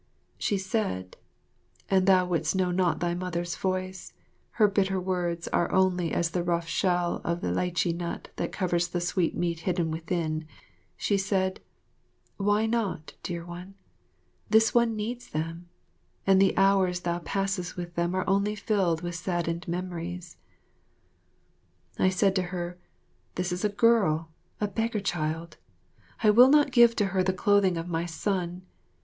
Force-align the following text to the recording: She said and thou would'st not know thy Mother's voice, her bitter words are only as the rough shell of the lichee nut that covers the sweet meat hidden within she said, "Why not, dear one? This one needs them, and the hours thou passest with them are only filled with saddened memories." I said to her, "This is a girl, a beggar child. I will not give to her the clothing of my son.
She 0.39 0.57
said 0.57 1.15
and 1.87 2.07
thou 2.07 2.25
would'st 2.25 2.55
not 2.55 2.73
know 2.73 2.95
thy 2.95 3.13
Mother's 3.13 3.55
voice, 3.55 4.13
her 4.53 4.67
bitter 4.67 4.99
words 4.99 5.47
are 5.49 5.71
only 5.71 6.11
as 6.11 6.31
the 6.31 6.41
rough 6.41 6.67
shell 6.67 7.21
of 7.23 7.41
the 7.41 7.51
lichee 7.51 7.93
nut 7.93 8.29
that 8.37 8.51
covers 8.51 8.87
the 8.87 8.99
sweet 8.99 9.37
meat 9.37 9.59
hidden 9.59 9.91
within 9.91 10.47
she 10.97 11.17
said, 11.19 11.59
"Why 12.37 12.65
not, 12.65 13.13
dear 13.21 13.45
one? 13.45 13.75
This 14.49 14.73
one 14.73 14.95
needs 14.95 15.29
them, 15.29 15.69
and 16.25 16.41
the 16.41 16.57
hours 16.57 17.01
thou 17.01 17.19
passest 17.19 17.77
with 17.77 17.93
them 17.93 18.15
are 18.15 18.27
only 18.27 18.55
filled 18.55 19.03
with 19.03 19.13
saddened 19.13 19.67
memories." 19.67 20.35
I 21.99 22.09
said 22.09 22.35
to 22.37 22.41
her, 22.49 22.79
"This 23.35 23.51
is 23.51 23.63
a 23.63 23.69
girl, 23.69 24.31
a 24.59 24.67
beggar 24.67 24.99
child. 25.01 25.57
I 26.23 26.31
will 26.31 26.49
not 26.49 26.71
give 26.71 26.95
to 26.95 27.05
her 27.13 27.21
the 27.21 27.33
clothing 27.33 27.77
of 27.77 27.87
my 27.87 28.07
son. 28.07 28.63